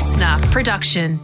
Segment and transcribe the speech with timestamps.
[0.00, 1.18] listener production.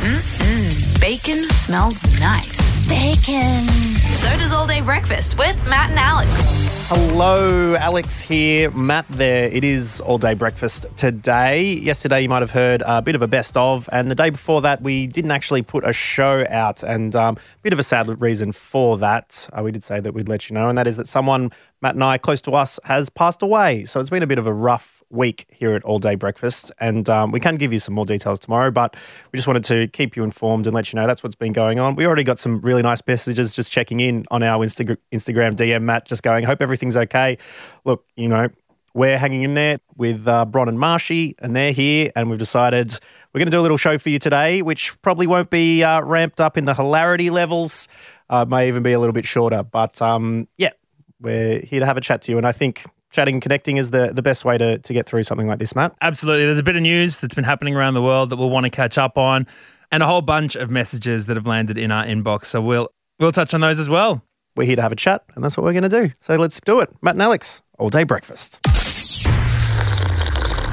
[0.00, 1.00] Mm-mm.
[1.02, 2.88] Bacon smells nice.
[2.88, 3.66] Bacon.
[4.14, 6.77] So does all day breakfast with Matt and Alex.
[6.90, 9.50] Hello, Alex here, Matt there.
[9.50, 11.74] It is all day breakfast today.
[11.74, 14.62] Yesterday, you might have heard a bit of a best of, and the day before
[14.62, 18.22] that, we didn't actually put a show out, and um, a bit of a sad
[18.22, 19.50] reason for that.
[19.52, 21.94] Uh, we did say that we'd let you know, and that is that someone, Matt
[21.94, 23.84] and I, close to us, has passed away.
[23.84, 27.06] So it's been a bit of a rough week here at All Day Breakfast, and
[27.10, 28.96] um, we can give you some more details tomorrow, but
[29.30, 31.78] we just wanted to keep you informed and let you know that's what's been going
[31.78, 31.96] on.
[31.96, 35.82] We already got some really nice messages just checking in on our Insta- Instagram DM,
[35.82, 37.38] Matt, just going, hope everything's okay.
[37.84, 38.48] Look, you know,
[38.94, 42.92] we're hanging in there with uh, Bron and Marshy, and they're here, and we've decided
[43.32, 46.00] we're going to do a little show for you today, which probably won't be uh,
[46.02, 47.88] ramped up in the hilarity levels,
[48.30, 50.70] uh, may even be a little bit shorter, but um, yeah,
[51.20, 53.90] we're here to have a chat to you, and I think chatting and connecting is
[53.90, 55.94] the, the best way to, to get through something like this, Matt.
[56.00, 56.44] Absolutely.
[56.44, 58.70] There's a bit of news that's been happening around the world that we'll want to
[58.70, 59.46] catch up on,
[59.90, 62.44] and a whole bunch of messages that have landed in our inbox.
[62.46, 64.22] So we'll we'll touch on those as well.
[64.58, 66.10] We're here to have a chat, and that's what we're going to do.
[66.18, 66.90] So let's do it.
[67.00, 68.58] Matt and Alex, all day breakfast.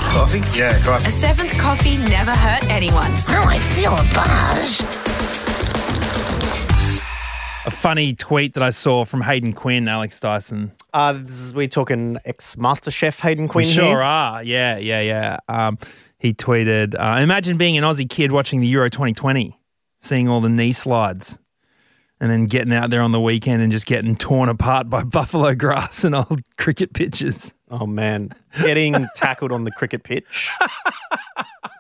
[0.09, 0.39] Coffee?
[0.58, 1.08] Yeah, coffee.
[1.08, 3.11] A seventh coffee never hurt anyone.
[3.30, 4.81] Oh, I feel a buzz.
[7.67, 10.72] A funny tweet that I saw from Hayden Quinn, Alex Dyson.
[10.92, 14.02] Uh, this is, we're talking ex Master Chef Hayden Quinn we sure here.
[14.02, 14.42] are.
[14.42, 15.38] Yeah, yeah, yeah.
[15.47, 15.77] Um,
[16.17, 19.59] he tweeted, uh, "Imagine being an Aussie kid watching the Euro 2020,
[19.99, 21.38] seeing all the knee slides."
[22.21, 25.53] And then getting out there on the weekend and just getting torn apart by buffalo
[25.53, 27.53] grass and old cricket pitches.
[27.69, 28.30] Oh man,
[28.61, 30.49] getting tackled on the cricket pitch.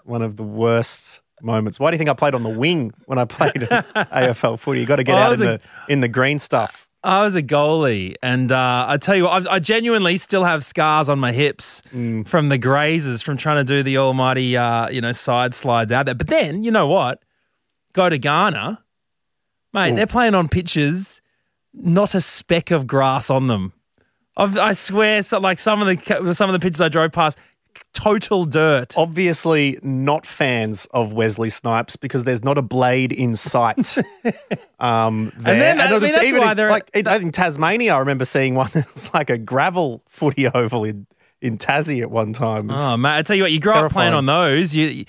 [0.03, 1.79] One of the worst moments.
[1.79, 4.81] Why do you think I played on the wing when I played AFL footy?
[4.81, 6.87] You got to get Well, out in a- the in the green stuff.
[7.03, 10.65] I was a goalie, and uh, I tell you what, I, I genuinely still have
[10.65, 12.27] scars on my hips Mm.
[12.27, 16.07] from the grazes from trying to do the almighty, uh, you know, side slides out
[16.07, 16.15] there.
[16.15, 17.21] But then, you know what?
[17.93, 18.83] Go to Ghana,
[19.75, 19.95] mate.
[19.95, 21.21] They're playing on pitches,
[21.73, 23.73] not a speck of grass on them.
[24.37, 27.37] I've, I swear, so, like some of the some of the pitches I drove past,
[27.93, 28.93] total dirt.
[28.97, 33.97] Obviously, not fans of Wesley Snipes because there's not a blade in sight.
[34.79, 35.57] um, there.
[35.59, 37.93] then that- it I mean, that's even why in- they're- like in- I think Tasmania.
[37.95, 38.69] I remember seeing one.
[38.75, 41.07] It was like a gravel footy oval in
[41.41, 42.69] in Tassie at one time.
[42.69, 45.05] It's- Oh, mate, I tell you what, you grow up playing on those, you,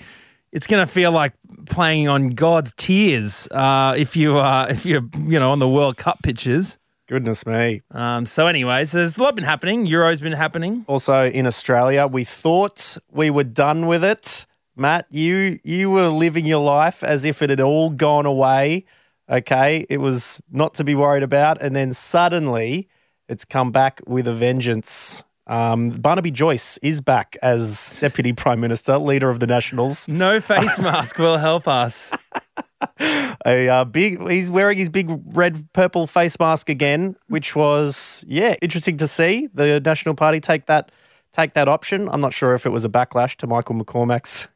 [0.51, 1.33] it's going to feel like
[1.65, 5.97] playing on God's tears uh, if you uh, if you're you know on the World
[5.97, 6.77] Cup pitches.
[7.07, 7.83] Goodness me.
[7.91, 9.85] Um, so, anyway, so there's a lot been happening.
[9.85, 10.83] Euro's been happening.
[10.89, 14.45] Also in Australia, we thought we were done with it.
[14.75, 18.85] Matt, you you were living your life as if it had all gone away.
[19.29, 22.89] Okay, it was not to be worried about, and then suddenly
[23.27, 25.23] it's come back with a vengeance.
[25.47, 30.07] Um, Barnaby Joyce is back as Deputy Prime Minister, leader of the Nationals.
[30.07, 32.11] No face mask will help us.
[33.45, 38.55] A uh, big, he's wearing his big red purple face mask again, which was yeah
[38.61, 40.91] interesting to see the National Party take that
[41.31, 42.07] take that option.
[42.09, 44.47] I'm not sure if it was a backlash to Michael McCormack's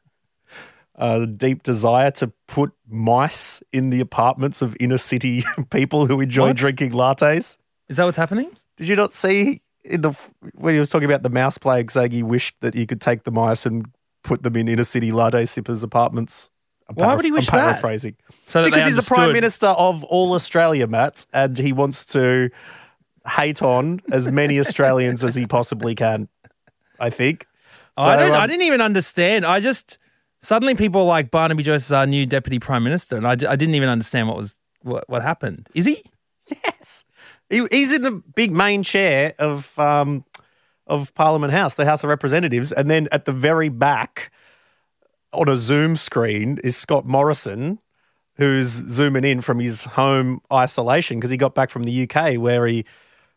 [0.97, 6.47] uh, deep desire to put mice in the apartments of inner city people who enjoy
[6.47, 6.57] What?
[6.57, 7.57] drinking lattes.
[7.89, 8.51] Is that what's happening?
[8.77, 10.11] Did you not see in the
[10.55, 13.23] when he was talking about the mouse plague, saying he wished that you could take
[13.23, 13.85] the mice and
[14.23, 16.49] put them in inner city latte sippers' apartments?
[16.89, 17.65] I'm Why would he wish I'm that?
[17.65, 18.15] paraphrasing.
[18.47, 22.49] So that Because he's the prime minister of all Australia, Matt, and he wants to
[23.27, 26.27] hate on as many Australians as he possibly can.
[26.99, 27.47] I think.
[27.97, 29.45] Oh, I, don't, um, I didn't even understand.
[29.45, 29.97] I just
[30.39, 33.55] suddenly people like Barnaby Joyce is our new deputy prime minister, and I, d- I
[33.55, 35.69] didn't even understand what was what, what happened.
[35.73, 36.03] Is he?
[36.65, 37.05] Yes,
[37.51, 40.25] he, he's in the big main chair of um,
[40.87, 44.31] of Parliament House, the House of Representatives, and then at the very back
[45.33, 47.79] on a Zoom screen is Scott Morrison,
[48.35, 52.65] who's zooming in from his home isolation because he got back from the UK where
[52.65, 52.85] he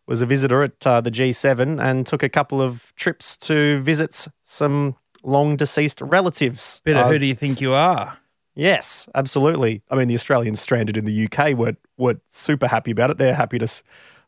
[0.06, 4.26] was a visitor at uh, the G7 and took a couple of trips to visit
[4.42, 6.80] some long deceased relatives.
[6.84, 8.18] Bit of Uh, who do you think you are?
[8.54, 9.82] Yes, absolutely.
[9.90, 13.18] I mean, the Australians stranded in the UK weren't, weren't super happy about it.
[13.18, 13.66] They're happy to,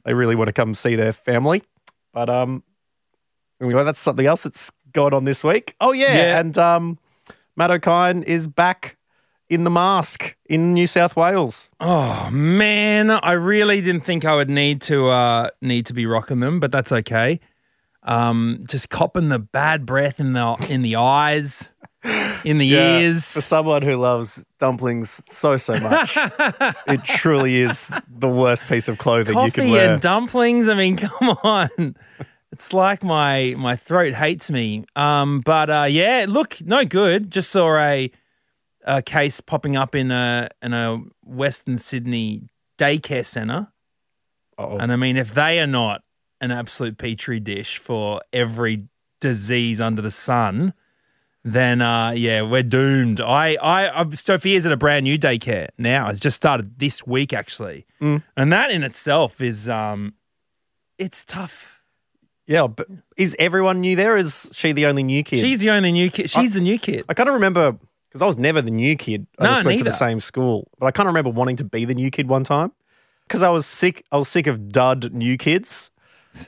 [0.07, 1.63] they really want to come see their family.
[2.15, 2.63] But um,
[3.61, 5.75] anyway, that's something else that's going on this week.
[5.81, 6.15] Oh, yeah.
[6.15, 6.41] Yeah.
[6.41, 6.99] And um,
[7.57, 8.97] Matt Okine is back
[9.49, 11.71] in the mask in New South Wales.
[11.81, 16.41] Oh man, I really didn't think I would need to uh, need to be rocking
[16.41, 17.41] them, but that's okay.
[18.03, 21.71] Um, just copping the bad breath in the in the eyes,
[22.51, 23.33] in the For ears.
[23.33, 26.17] For someone who loves dumplings so, so much,
[26.87, 29.93] it truly is the worst piece of clothing you can Coffee wear.
[29.95, 30.69] and dumplings.
[30.69, 31.97] I mean, come on.
[32.53, 34.85] It's like my my throat hates me.
[34.95, 37.31] Um, but uh, yeah, look, no good.
[37.31, 38.11] Just saw a
[38.85, 42.49] a case popping up in a in a Western Sydney
[42.79, 43.67] daycare center,
[44.59, 44.79] Uh-oh.
[44.79, 46.03] and I mean, if they are not
[46.41, 48.85] an absolute petri dish for every
[49.21, 50.73] disease under the sun,
[51.47, 53.21] then uh, yeah, we're doomed.
[53.21, 56.09] I I I've, Sophia's at a brand new daycare now.
[56.09, 58.23] It's just started this week actually, Mm.
[58.37, 60.15] and that in itself is um,
[60.99, 61.81] it's tough.
[62.49, 64.17] Yeah, but is everyone new there?
[64.17, 65.39] Is she the only new kid?
[65.41, 66.29] She's the only new kid.
[66.31, 67.05] She's the new kid.
[67.09, 67.79] I kind of remember
[68.09, 69.27] because I was never the new kid.
[69.39, 71.65] I No, just went to the same school, but I kind of remember wanting to
[71.65, 72.73] be the new kid one time
[73.29, 74.05] because I was sick.
[74.11, 75.91] I was sick of dud new kids.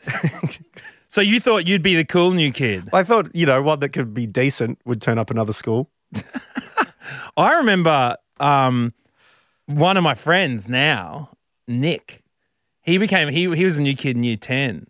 [1.19, 2.91] So you thought you'd be the cool new kid?
[2.93, 5.91] I thought you know one that could be decent would turn up another school.
[7.37, 8.95] I remember um,
[9.67, 11.31] one of my friends now,
[11.67, 12.23] Nick.
[12.83, 14.87] He became he he was a new kid in year ten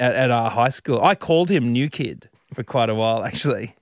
[0.00, 1.00] at, at our high school.
[1.00, 3.76] I called him new kid for quite a while actually.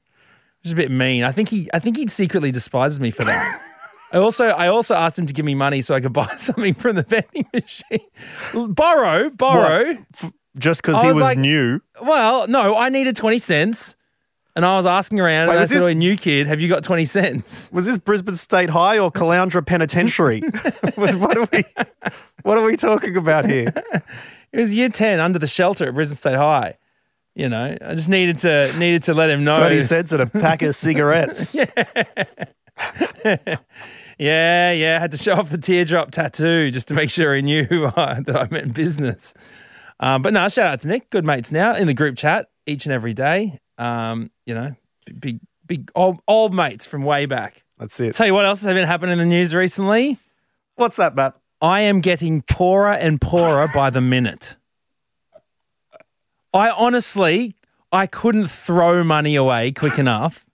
[0.59, 1.25] Which is a bit mean.
[1.25, 3.63] I think he I think he secretly despises me for that.
[4.13, 6.75] I also I also asked him to give me money so I could buy something
[6.75, 8.75] from the vending machine.
[8.75, 9.97] borrow, borrow.
[10.59, 11.81] Just because he was was like- new.
[12.03, 13.97] Well, no, I needed 20 cents.
[14.57, 16.61] And I was asking around Wait, and I was said, this- "Oh, new kid, have
[16.61, 20.43] you got 20 cents?" Was this Brisbane State High or Caloundra Penitentiary?
[20.97, 21.63] Was- what are we?
[22.43, 23.73] What are we talking about here?
[24.53, 26.79] It was year 10 under the shelter at Brisbane State High.
[27.37, 29.57] You know, I just needed to needed to let him know.
[29.57, 31.57] Twenty cents and a pack of cigarettes.
[34.19, 37.41] Yeah, yeah, I had to show off the teardrop tattoo just to make sure he
[37.41, 37.67] knew
[37.97, 39.33] I, that I meant business.
[40.01, 42.87] Um, but no, shout out to Nick, good mates now in the group chat each
[42.87, 43.61] and every day.
[43.79, 44.75] Um, you know,
[45.19, 47.63] big big old, old mates from way back.
[47.79, 48.15] That's it.
[48.15, 50.19] Tell you what else has been happening in the news recently.
[50.77, 51.35] What's that, Matt?
[51.63, 54.57] I am getting poorer and poorer by the minute.
[56.53, 57.55] I honestly,
[57.93, 60.45] I couldn't throw money away quick enough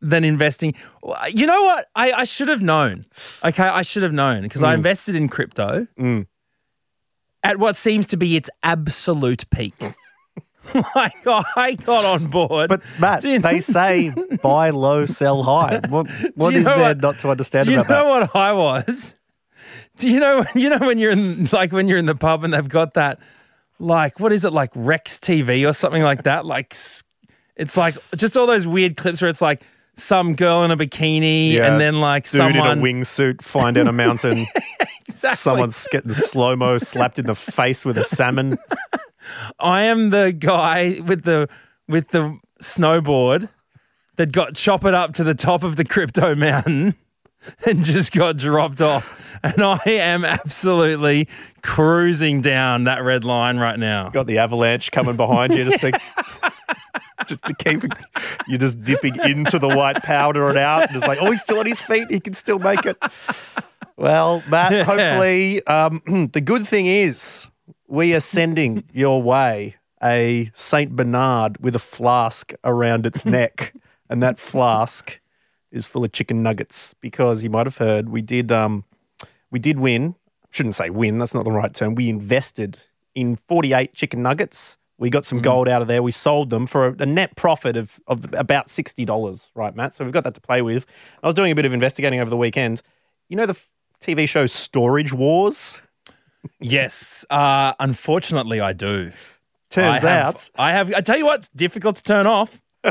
[0.00, 0.74] than investing.
[1.32, 1.86] You know what?
[1.94, 3.06] I, I should have known.
[3.44, 6.26] Okay, I should have known because I invested in crypto Mm.
[7.42, 9.74] At what seems to be its absolute peak.
[10.94, 12.68] like I got on board.
[12.68, 14.10] But Matt, you- they say
[14.42, 15.80] buy low, sell high.
[15.88, 17.88] What what is there what- not to understand about that?
[17.88, 18.34] Do you about know that?
[18.34, 19.16] what I was?
[19.98, 22.54] Do you know you know when you're in like when you're in the pub and
[22.54, 23.18] they've got that
[23.78, 26.46] like what is it like Rex TV or something like that?
[26.46, 26.74] Like
[27.56, 29.62] it's like just all those weird clips where it's like
[29.94, 33.74] some girl in a bikini Yeah, and then like Dude someone in a wingsuit flying
[33.74, 34.46] down a mountain.
[35.08, 35.36] Exactly.
[35.36, 38.56] Someone's getting slow mo slapped in the face with a salmon.
[39.60, 41.48] I am the guy with the
[41.86, 43.48] with the snowboard
[44.16, 46.96] that got choppered up to the top of the crypto mountain
[47.66, 49.38] and just got dropped off.
[49.44, 51.28] And I am absolutely
[51.62, 54.08] cruising down that red line right now.
[54.10, 56.00] Got the avalanche coming behind you just to
[57.32, 57.82] just to keep
[58.46, 60.88] you're just dipping into the white powder and out.
[60.88, 62.10] And it's like, oh, he's still on his feet.
[62.10, 63.02] He can still make it.
[63.96, 66.02] Well, Matt, hopefully, um,
[66.32, 67.48] the good thing is
[67.88, 73.74] we are sending your way a Saint Bernard with a flask around its neck,
[74.10, 75.20] and that flask
[75.70, 78.84] is full of chicken nuggets because you might have heard we did um,
[79.50, 80.16] we did win.
[80.50, 81.18] Shouldn't say win.
[81.18, 81.94] That's not the right term.
[81.94, 82.78] We invested
[83.14, 84.76] in 48 chicken nuggets.
[85.02, 86.00] We got some gold out of there.
[86.00, 89.94] We sold them for a, a net profit of, of about $60, right, Matt?
[89.94, 90.86] So we've got that to play with.
[91.24, 92.82] I was doing a bit of investigating over the weekend.
[93.28, 93.68] You know the f-
[94.00, 95.80] TV show Storage Wars?
[96.60, 99.10] Yes, uh, unfortunately, I do.
[99.70, 100.94] Turns I have, out I have.
[100.94, 102.60] I tell you what, it's difficult to turn off.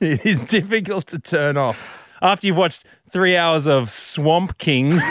[0.00, 1.78] it is difficult to turn off
[2.22, 5.02] after you've watched three hours of Swamp Kings,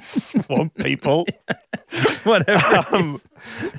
[0.00, 1.26] swamp people,
[2.24, 2.84] whatever.
[2.94, 3.18] um,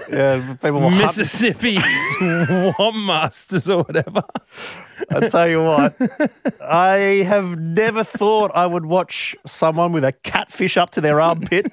[0.10, 0.90] yeah, people.
[0.90, 1.78] Mississippi
[2.18, 4.24] Swamp Masters or whatever.
[5.12, 5.96] I tell you what,
[6.62, 11.72] I have never thought I would watch someone with a catfish up to their armpit.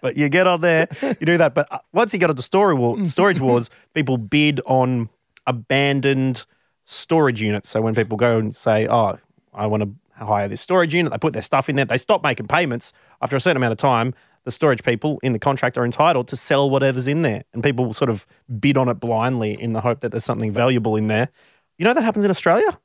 [0.00, 1.54] but you get on there, you do that.
[1.54, 5.08] But uh, once you get onto story war, storage wars, people bid on
[5.46, 6.44] abandoned
[6.82, 7.68] storage units.
[7.68, 9.18] So when people go and say, "Oh,
[9.52, 11.84] I want to hire this storage unit," they put their stuff in there.
[11.84, 14.14] They stop making payments after a certain amount of time.
[14.44, 17.92] The storage people in the contract are entitled to sell whatever's in there, and people
[17.94, 18.26] sort of
[18.60, 21.30] bid on it blindly in the hope that there's something valuable in there.
[21.78, 22.78] You know that happens in Australia.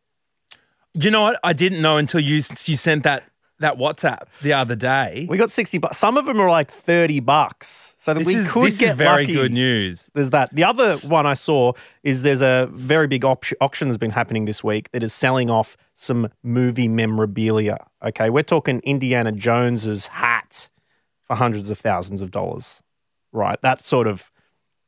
[0.93, 1.39] You know what?
[1.43, 3.23] I didn't know until you you sent that
[3.59, 5.25] that WhatsApp the other day.
[5.29, 5.97] We got sixty bucks.
[5.97, 8.91] Some of them are like thirty bucks, so that this we is could this get
[8.91, 9.33] is very lucky.
[9.33, 10.09] good news.
[10.13, 10.53] There's that.
[10.55, 11.73] The other one I saw
[12.03, 15.49] is there's a very big op- auction that's been happening this week that is selling
[15.49, 17.77] off some movie memorabilia.
[18.03, 20.69] Okay, we're talking Indiana Jones's hat
[21.23, 22.81] for hundreds of thousands of dollars.
[23.31, 24.31] Right, that sort of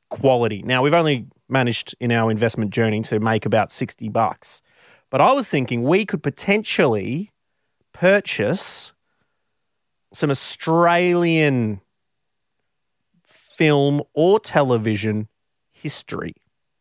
[0.09, 0.61] quality.
[0.63, 4.61] Now, we've only managed in our investment journey to make about 60 bucks.
[5.09, 7.30] But I was thinking we could potentially
[8.01, 8.93] purchase
[10.11, 11.79] some Australian
[13.23, 15.27] film or television
[15.71, 16.33] history,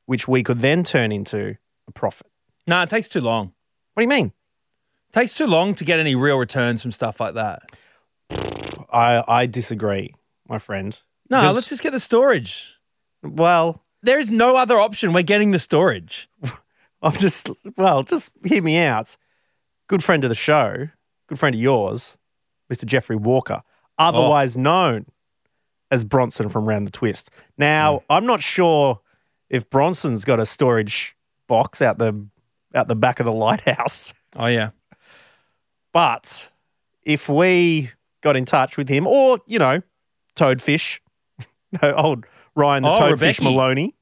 [0.06, 2.26] which we could then turn into a profit.
[2.66, 3.52] No, it takes too long.
[3.94, 4.32] What do you mean?
[5.12, 7.62] takes too long to get any real returns from stuff like that.
[8.90, 10.14] I, I disagree,
[10.48, 10.98] my friend.
[11.28, 12.76] No, Because- let's just get the storage.
[13.22, 15.12] Well, There is no other option.
[15.12, 16.30] We're getting the storage.
[17.02, 19.16] I'm just, well, just hear me out.
[19.88, 20.88] Good friend of the show,
[21.30, 22.18] good friend of yours,
[22.70, 22.84] Mr.
[22.84, 23.62] Jeffrey Walker,
[23.98, 24.60] otherwise oh.
[24.60, 25.06] known
[25.90, 27.30] as Bronson from Round the Twist.
[27.56, 28.04] Now, hmm.
[28.10, 29.00] I'm not sure
[29.48, 32.26] if Bronson's got a storage box out the
[32.74, 34.70] out the back of the lighthouse, Oh yeah.
[35.92, 36.50] but
[37.02, 39.82] if we got in touch with him, or you know,
[40.36, 40.98] Toadfish,
[41.82, 43.44] no, old Ryan the Oh, Toadfish Rebecchi.
[43.44, 43.94] Maloney,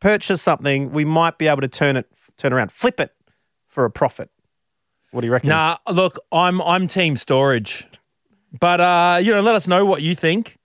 [0.00, 3.14] purchase something, we might be able to turn it, turn around, flip it
[3.66, 4.30] for a profit.
[5.10, 5.48] What do you reckon?
[5.48, 7.86] Nah, look, I'm I'm team storage,
[8.58, 10.58] but uh, you know, let us know what you think.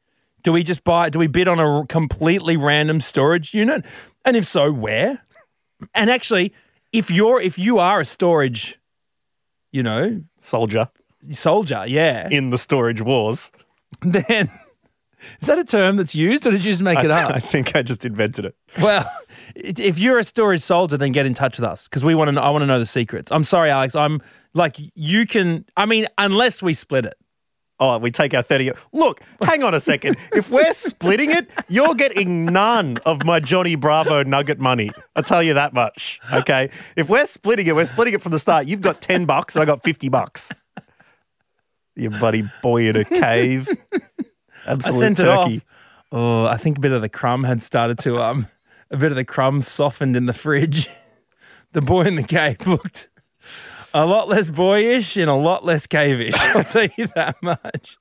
[0.44, 1.10] Do we just buy?
[1.10, 3.86] Do we bid on a completely random storage unit?
[4.26, 5.24] And if so, where?
[5.94, 6.54] And actually,
[6.92, 8.80] if you're if you are a storage,
[9.72, 10.90] you know, Soldier
[11.32, 13.52] soldier, yeah, in the storage wars.
[14.02, 14.52] then
[15.42, 17.36] is that a term that's used, or did you just make it I, up?
[17.36, 18.56] I think I just invented it.
[18.82, 19.10] Well,
[19.56, 22.42] if you're a storage soldier, then get in touch with us because we want to.
[22.42, 23.32] I want to know the secrets.
[23.32, 23.96] I'm sorry, Alex.
[23.96, 24.22] I'm
[24.53, 25.65] like you can.
[25.77, 27.15] I mean, unless we split it.
[27.80, 28.72] Oh, we take our 30.
[28.94, 30.15] Look, hang on a second.
[30.34, 34.92] if we're splitting it, you're getting none of my Johnny Bravo nugget money.
[35.15, 36.20] I'll tell you that much.
[36.32, 36.70] Okay.
[36.96, 38.68] If we're splitting it, we're splitting it from the start.
[38.68, 40.53] You've got 10 bucks and I got 50 bucks.
[41.96, 43.70] You buddy boy in a cave.
[44.65, 45.51] Absolute sent it off.
[46.12, 48.48] Oh, I think a bit of the crumb had started to um,
[48.91, 50.88] a bit of the crumb softened in the fridge.
[51.72, 53.10] the boy in the cave looked
[53.93, 56.36] a lot less boyish and a lot less cavish.
[56.55, 57.98] I'll tell you that much.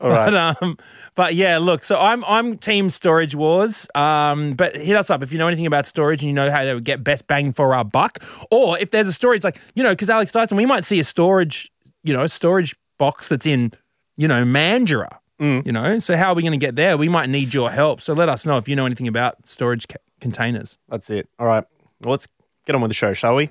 [0.00, 0.30] All right.
[0.30, 0.78] But um,
[1.14, 1.84] but yeah, look.
[1.84, 3.88] So I'm I'm team storage wars.
[3.94, 6.64] Um, but hit us up if you know anything about storage and you know how
[6.64, 8.18] to get best bang for our buck,
[8.50, 11.04] or if there's a storage like you know, because Alex Dyson, we might see a
[11.04, 11.70] storage,
[12.02, 13.72] you know, storage box that's in,
[14.16, 15.18] you know, Mandurah.
[15.42, 15.66] Mm.
[15.66, 16.96] You know, so how are we going to get there?
[16.96, 18.00] We might need your help.
[18.00, 20.78] So let us know if you know anything about storage ca- containers.
[20.88, 21.28] That's it.
[21.36, 21.64] All right.
[22.00, 22.28] Well, let's
[22.64, 23.50] get on with the show, shall we?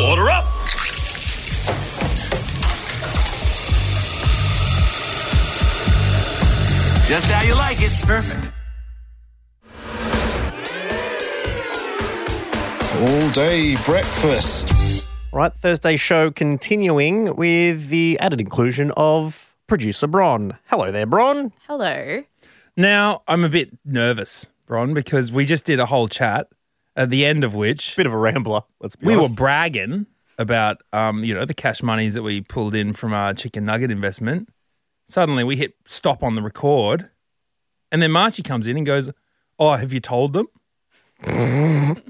[0.00, 0.44] Order up!
[7.06, 7.92] Just how you like it.
[8.06, 8.52] Perfect.
[13.00, 14.72] All day breakfast.
[15.32, 15.52] All right.
[15.52, 20.58] Thursday show continuing with the added inclusion of producer Bron.
[20.66, 21.52] Hello there, Bron.
[21.66, 22.22] Hello.
[22.76, 26.48] Now I'm a bit nervous, Bron, because we just did a whole chat
[26.96, 28.62] at the end of which Bit of a rambler.
[28.80, 29.20] Let's be honest.
[29.20, 30.06] we were bragging
[30.38, 33.90] about um, you know, the cash monies that we pulled in from our chicken nugget
[33.90, 34.48] investment.
[35.06, 37.10] Suddenly we hit stop on the record,
[37.92, 39.10] and then Marchie comes in and goes,
[39.58, 40.48] "Oh, have you told them?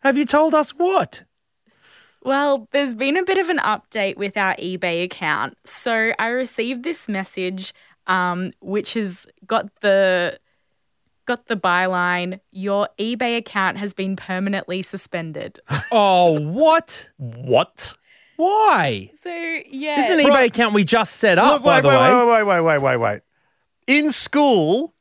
[0.00, 1.24] have you told us what?"
[2.22, 5.56] Well, there's been a bit of an update with our eBay account.
[5.64, 7.72] So I received this message,
[8.06, 10.38] um, which has got the
[11.26, 15.60] got the byline: "Your eBay account has been permanently suspended."
[15.92, 17.10] Oh, what?
[17.16, 17.94] what?
[18.36, 19.10] Why?
[19.14, 21.96] so yeah, This is an eBay account we just set up, Look, by the wait,
[21.96, 22.24] way.
[22.24, 23.20] wait, wait, wait, wait, wait, wait.
[23.86, 24.94] In school,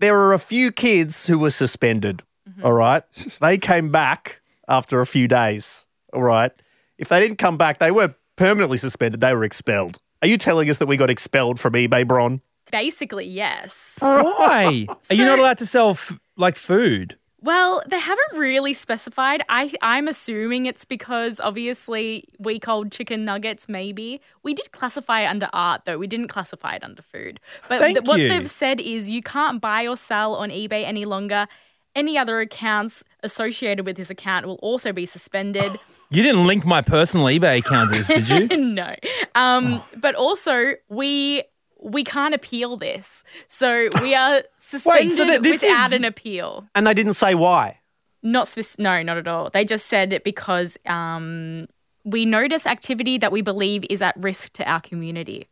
[0.00, 2.22] there were a few kids who were suspended.
[2.62, 3.02] all right.
[3.40, 5.86] They came back after a few days.
[6.12, 6.52] All right.
[6.96, 9.20] If they didn't come back, they were permanently suspended.
[9.20, 9.98] They were expelled.
[10.22, 12.40] Are you telling us that we got expelled from eBay, Bron?
[12.70, 13.96] basically yes.
[14.00, 14.86] Why?
[15.10, 17.16] Are you not allowed to sell f- like food?
[17.40, 19.42] Well, they haven't really specified.
[19.48, 23.68] I I'm assuming it's because obviously week old chicken nuggets.
[23.68, 25.98] Maybe we did classify it under art though.
[25.98, 27.38] We didn't classify it under food.
[27.68, 31.04] But Thank th- what they've said is you can't buy or sell on eBay any
[31.04, 31.46] longer.
[31.98, 35.78] Any other accounts associated with this account will also be suspended.
[36.10, 38.56] You didn't link my personal eBay account to this, did you?
[38.56, 38.94] no.
[39.34, 41.42] Um, but also we
[41.82, 43.24] we can't appeal this.
[43.46, 46.64] So we are suspended that- this without is- an appeal.
[46.74, 47.80] And they didn't say why.
[48.22, 49.50] Not spec- no, not at all.
[49.50, 51.66] They just said it because um,
[52.06, 55.46] we notice activity that we believe is at risk to our community.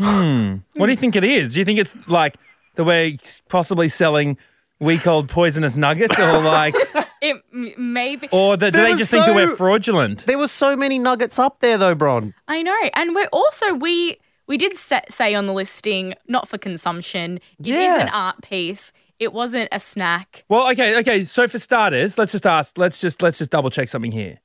[0.00, 0.56] Hmm.
[0.72, 1.52] What do you think it is?
[1.52, 2.36] Do you think it's like
[2.76, 3.18] the way
[3.50, 4.38] possibly selling
[4.80, 6.74] week old poisonous nuggets or like,
[7.22, 7.36] It
[7.78, 10.24] maybe or the, do There they was just think that we're fraudulent?
[10.26, 12.32] There were so many nuggets up there, though, Bron.
[12.48, 16.56] I know, and we're also we we did sa- say on the listing, not for
[16.56, 17.38] consumption.
[17.58, 18.00] It is Yeah.
[18.00, 18.92] an art piece.
[19.18, 20.44] It wasn't a snack.
[20.48, 21.26] Well, okay, okay.
[21.26, 22.78] So for starters, let's just ask.
[22.78, 24.38] Let's just let's just double check something here.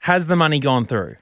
[0.00, 1.16] Has the money gone through?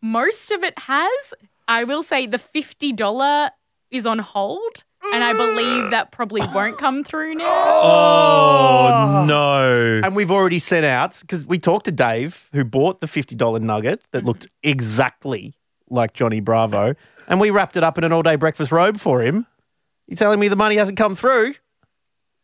[0.00, 1.34] Most of it has.
[1.68, 3.50] I will say the fifty dollar
[3.90, 7.44] is on hold, and I believe that probably won't come through now.
[7.46, 10.00] Oh no!
[10.04, 13.58] And we've already sent out because we talked to Dave, who bought the fifty dollar
[13.58, 14.28] nugget that mm-hmm.
[14.28, 15.54] looked exactly
[15.90, 16.94] like Johnny Bravo,
[17.28, 19.46] and we wrapped it up in an all day breakfast robe for him.
[20.06, 21.54] You telling me the money hasn't come through?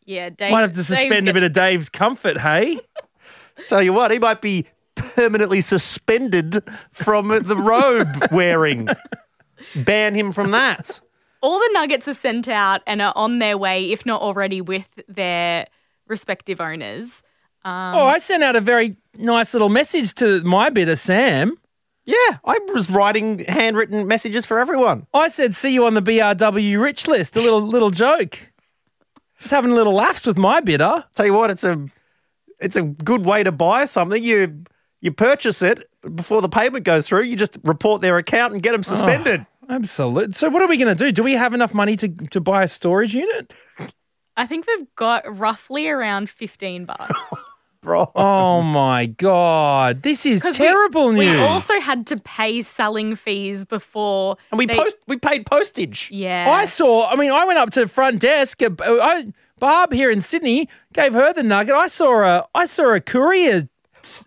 [0.05, 0.51] Yeah, Dave.
[0.51, 2.79] Might have to Dave's suspend a bit of Dave's comfort, hey?
[3.67, 8.87] Tell you what, he might be permanently suspended from the robe wearing.
[9.75, 11.01] Ban him from that.
[11.41, 14.89] All the nuggets are sent out and are on their way, if not already, with
[15.07, 15.67] their
[16.07, 17.23] respective owners.
[17.63, 21.57] Um, oh, I sent out a very nice little message to my bidder, Sam.
[22.05, 25.05] Yeah, I was writing handwritten messages for everyone.
[25.13, 28.39] I said, "See you on the BRW rich list." A little little joke.
[29.39, 31.05] Just having a little laughs with my bidder.
[31.13, 31.85] Tell you what, it's a
[32.59, 34.23] it's a good way to buy something.
[34.23, 34.63] You
[35.01, 37.23] you purchase it before the payment goes through.
[37.23, 38.89] You just report their account and get them oh.
[38.89, 39.45] suspended.
[39.69, 40.35] Absolute.
[40.35, 41.11] So, what are we going to do?
[41.11, 43.53] Do we have enough money to to buy a storage unit?
[44.35, 47.19] I think we've got roughly around 15 bucks.
[47.81, 48.11] Bro.
[48.13, 51.37] Oh my god, this is terrible we, news.
[51.37, 54.35] We also had to pay selling fees before.
[54.51, 56.09] And we they- post we paid postage.
[56.11, 56.49] Yeah.
[56.49, 57.07] I saw.
[57.07, 58.61] I mean, I went up to the front desk.
[58.61, 61.75] uh, I, Barb here in Sydney gave her the nugget.
[61.75, 63.69] I saw a I saw a courier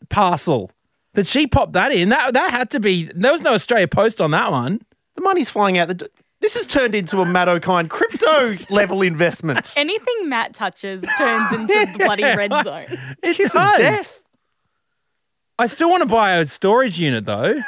[0.08, 0.70] parcel
[1.12, 2.08] that she popped that in.
[2.08, 3.10] That that had to be.
[3.14, 4.80] There was no Australia Post on that one.
[5.16, 5.94] The money's flying out the.
[5.94, 6.06] d-
[6.40, 9.74] This has turned into a Matt Okine crypto level investment.
[9.76, 12.86] Anything Matt touches turns into bloody red zone.
[13.22, 13.78] It Kiss of does.
[13.78, 14.18] death.
[15.58, 17.60] I still want to buy a storage unit though.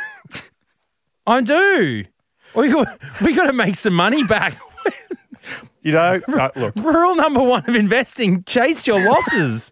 [1.27, 2.05] I do.
[2.55, 4.57] We got, we got to make some money back.
[5.83, 9.71] You know, uh, look, Rule number one of investing: chase your losses.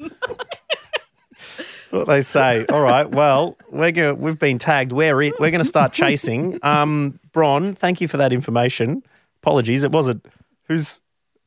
[1.93, 2.65] That's what they say.
[2.67, 4.93] All right, well, we're going we've been tagged.
[4.93, 5.35] We're it.
[5.39, 6.59] We're going to start chasing.
[6.63, 9.03] Um, Bron, thank you for that information.
[9.43, 10.25] Apologies, it wasn't.
[10.69, 11.01] Whose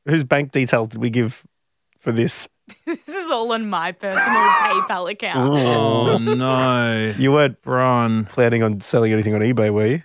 [0.05, 1.43] whose bank details did we give
[1.99, 2.47] for this?
[2.85, 5.53] This is all on my personal PayPal account.
[5.53, 8.25] oh no, You weren't Bron.
[8.25, 10.03] planning on selling anything on eBay, were you?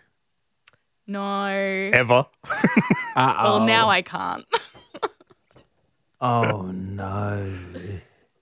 [1.06, 1.46] No.
[1.92, 2.26] Ever?
[3.16, 4.44] Well, now I can't.
[6.20, 7.54] Oh no.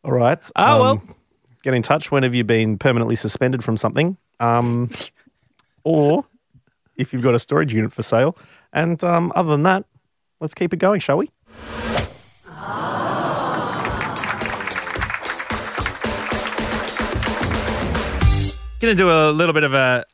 [0.05, 0.51] All right.
[0.57, 1.03] Oh, well.
[1.69, 2.11] Get in touch.
[2.11, 4.17] When have you been permanently suspended from something?
[4.41, 4.91] Um,
[5.85, 6.25] or
[6.97, 8.39] if you've got a storage unit for sale.
[8.73, 9.85] And um, other than that,
[10.41, 11.27] let's keep it going, shall we?
[18.81, 20.07] Going to do a little bit of a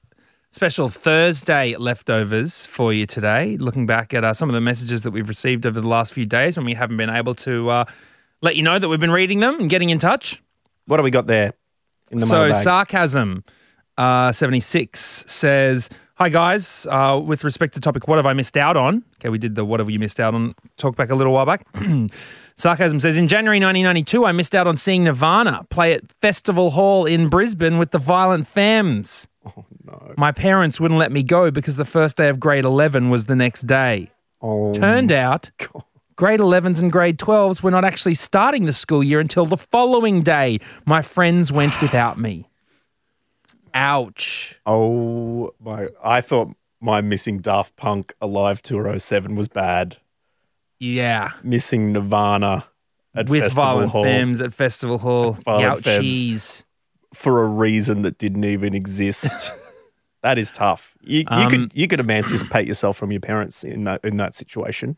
[0.50, 5.12] special Thursday leftovers for you today, looking back at uh, some of the messages that
[5.12, 7.84] we've received over the last few days when we haven't been able to uh,
[8.42, 10.42] let you know that we've been reading them and getting in touch.
[10.86, 11.52] What do we got there
[12.10, 12.62] in the so, mailbag?
[12.62, 13.44] sarcasm
[13.96, 18.76] uh, 76 says, Hi guys, uh, with respect to topic, what have I missed out
[18.76, 19.04] on?
[19.16, 21.46] Okay, we did the what have you missed out on talk back a little while
[21.46, 21.66] back.
[22.56, 27.04] Sarcasm says, In January 1992, I missed out on seeing Nirvana play at Festival Hall
[27.04, 29.26] in Brisbane with the Violent Femmes.
[29.44, 30.14] Oh, no.
[30.16, 33.34] My parents wouldn't let me go because the first day of grade 11 was the
[33.34, 34.12] next day.
[34.40, 35.50] oh, Turned out,
[36.16, 40.22] grade 11s and grade 12s were not actually starting the school year until the following
[40.22, 40.58] day.
[40.84, 42.48] My friends went without me.
[43.76, 44.58] Ouch.
[44.66, 45.88] oh my!
[46.02, 49.96] I thought my missing Daft Punk Alive Tour 07 was bad.
[50.78, 51.32] Yeah.
[51.42, 52.66] Missing Nirvana
[53.14, 55.34] at With Festival Violent Hall Femmes at Festival Hall.
[55.46, 56.62] Ouchies.
[57.12, 59.52] for a reason that didn't even exist.
[60.22, 60.94] that is tough.
[61.02, 64.36] You, you Um, could you could emancipate yourself from your parents in that in that
[64.36, 64.96] situation.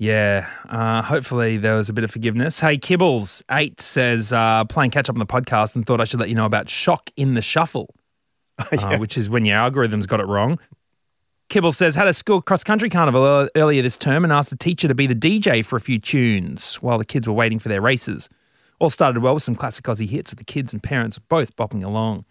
[0.00, 0.48] Yeah.
[0.66, 2.58] Uh, hopefully there was a bit of forgiveness.
[2.58, 6.30] Hey, Kibbles8 says, uh, playing catch up on the podcast and thought I should let
[6.30, 7.94] you know about shock in the shuffle,
[8.72, 10.58] uh, which is when your algorithms got it wrong.
[11.50, 14.88] Kibble says, had a school cross country carnival earlier this term and asked the teacher
[14.88, 17.82] to be the DJ for a few tunes while the kids were waiting for their
[17.82, 18.30] races.
[18.78, 21.84] All started well with some classic Aussie hits with the kids and parents both bopping
[21.84, 22.24] along.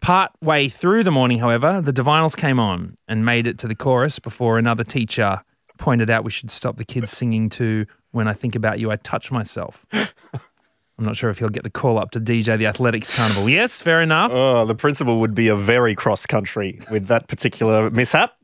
[0.00, 3.74] Part way through the morning, however, the Divinyls came on and made it to the
[3.74, 5.42] chorus before another teacher
[5.82, 8.96] pointed out we should stop the kids singing to When I Think About You, I
[8.96, 9.84] Touch Myself.
[9.92, 13.48] I'm not sure if he'll get the call up to DJ the Athletics Carnival.
[13.48, 14.30] Yes, fair enough.
[14.32, 18.36] Oh, the principal would be a very cross country with that particular mishap.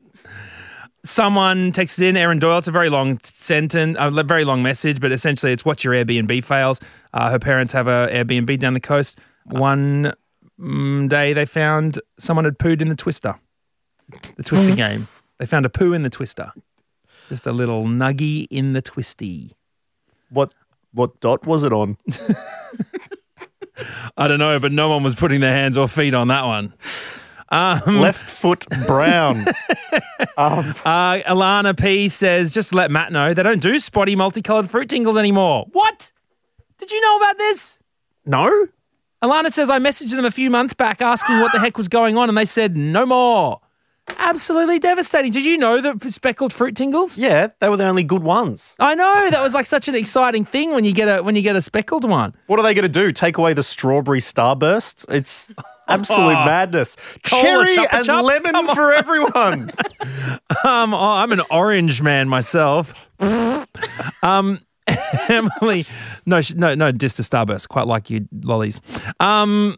[1.05, 2.57] Someone texted in, Aaron Doyle.
[2.57, 6.43] It's a very long sentence, a very long message, but essentially it's what your Airbnb
[6.43, 6.81] fails.
[7.13, 9.17] Uh, her parents have a Airbnb down the coast.
[9.45, 10.13] One
[10.59, 13.39] mm, day they found someone had pooed in the Twister,
[14.35, 15.07] the Twister game.
[15.37, 16.51] They found a poo in the twister.
[17.29, 19.55] Just a little nuggy in the twisty.
[20.31, 20.53] What
[20.91, 21.97] what dot was it on?
[24.17, 26.73] I don't know, but no one was putting their hands or feet on that one.
[27.51, 29.45] Left foot brown.
[30.37, 35.17] Uh, Alana P says, just let Matt know, they don't do spotty multicolored fruit tingles
[35.17, 35.65] anymore.
[35.71, 36.11] What?
[36.77, 37.79] Did you know about this?
[38.25, 38.67] no?
[39.21, 42.17] Alana says, I messaged them a few months back asking what the heck was going
[42.17, 43.59] on, and they said, no more.
[44.17, 45.31] Absolutely devastating.
[45.31, 47.17] Did you know that speckled fruit tingles?
[47.17, 48.75] Yeah, they were the only good ones.
[48.79, 51.41] I know that was like such an exciting thing when you get a when you
[51.41, 52.35] get a speckled one.
[52.47, 53.11] What are they going to do?
[53.11, 55.05] Take away the strawberry starburst?
[55.09, 55.51] It's
[55.87, 56.95] absolute madness.
[57.23, 58.75] Cola Cherry and lemon on.
[58.75, 59.71] for everyone.
[60.63, 63.09] Um, oh, I'm an orange man myself.
[64.23, 64.59] um,
[65.29, 65.85] Emily,
[66.25, 67.69] no, no, no, just a starburst.
[67.69, 68.81] Quite like you, lollies.
[69.19, 69.77] Um,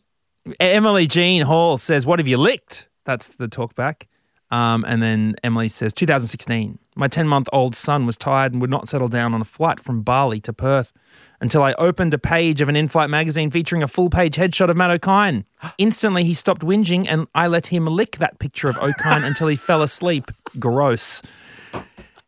[0.59, 4.07] Emily Jean Hall says, "What have you licked?" That's the talk back.
[4.51, 6.77] Um, and then Emily says, 2016.
[6.95, 9.79] My 10 month old son was tired and would not settle down on a flight
[9.79, 10.91] from Bali to Perth
[11.39, 14.69] until I opened a page of an in flight magazine featuring a full page headshot
[14.69, 15.45] of Matt Okine.
[15.77, 19.55] Instantly, he stopped whinging and I let him lick that picture of Okine until he
[19.55, 20.31] fell asleep.
[20.59, 21.21] Gross.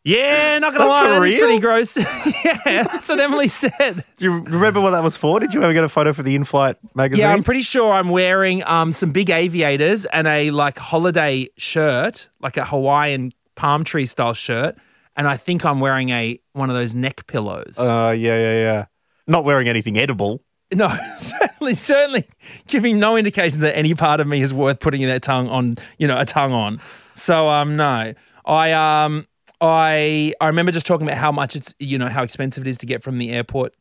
[0.06, 1.96] Yeah, not gonna lie, for that is pretty gross.
[2.46, 4.04] yeah, that's what Emily said.
[4.18, 5.40] Do you remember what that was for?
[5.40, 7.22] Did you ever get a photo for the in-flight magazine?
[7.22, 12.30] Yeah, I'm pretty sure I'm wearing um, some big aviators and a like holiday shirt,
[12.42, 14.76] like a Hawaiian palm tree style shirt,
[15.16, 17.80] and I think I'm wearing a one of those neck pillows.
[17.80, 18.86] Uh, yeah, yeah, yeah.
[19.26, 20.42] Not wearing anything edible.
[20.74, 22.26] no, certainly, certainly
[22.68, 26.08] giving no indication that any part of me is worth putting their tongue on, you
[26.10, 26.82] know, a tongue on.
[27.14, 28.14] So um, no,
[28.46, 29.28] I um,
[29.64, 32.78] I I remember just talking about how much it's you know how expensive it is
[32.80, 33.74] to get from the airport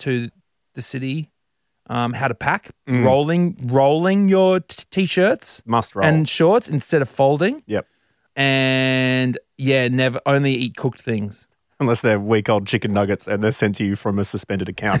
[0.00, 0.30] to
[0.74, 1.30] the city.
[1.90, 6.04] Um, how to pack, rolling, rolling your t- t-shirts Must roll.
[6.04, 7.86] and shorts instead of folding, yep.
[8.36, 11.47] and yeah, never only eat cooked things.
[11.80, 15.00] Unless they're week old chicken nuggets and they're sent to you from a suspended account.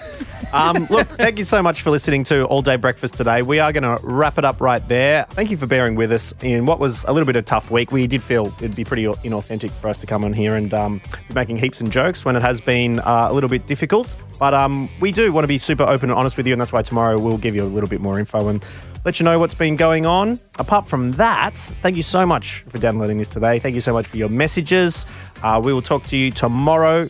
[0.52, 3.42] um, look, thank you so much for listening to All Day Breakfast today.
[3.42, 5.24] We are going to wrap it up right there.
[5.30, 7.72] Thank you for bearing with us in what was a little bit of a tough
[7.72, 7.90] week.
[7.90, 11.00] We did feel it'd be pretty inauthentic for us to come on here and um,
[11.26, 14.14] be making heaps and jokes when it has been uh, a little bit difficult.
[14.38, 16.72] But um, we do want to be super open and honest with you, and that's
[16.72, 18.64] why tomorrow we'll give you a little bit more info and
[19.04, 20.38] let you know what's been going on.
[20.58, 23.58] Apart from that, thank you so much for downloading this today.
[23.58, 25.06] Thank you so much for your messages.
[25.42, 27.06] Uh, we will talk to you tomorrow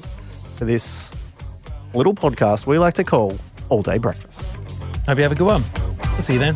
[0.57, 1.15] for this
[1.95, 3.37] little podcast we like to call
[3.69, 4.57] All Day Breakfast.
[5.07, 5.63] Hope you have a good one.
[6.13, 6.55] We'll see you then.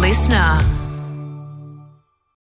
[0.00, 0.81] Listener.